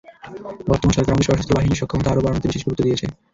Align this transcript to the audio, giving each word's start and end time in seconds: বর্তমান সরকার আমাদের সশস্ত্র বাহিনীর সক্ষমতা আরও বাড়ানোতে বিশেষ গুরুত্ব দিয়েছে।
বর্তমান 0.69 0.93
সরকার 0.93 1.11
আমাদের 1.11 1.27
সশস্ত্র 1.27 1.57
বাহিনীর 1.57 1.79
সক্ষমতা 1.81 2.09
আরও 2.11 2.23
বাড়ানোতে 2.23 2.47
বিশেষ 2.49 2.63
গুরুত্ব 2.65 2.85
দিয়েছে। 2.85 3.05